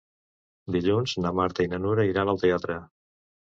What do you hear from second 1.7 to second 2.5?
na Nura iran al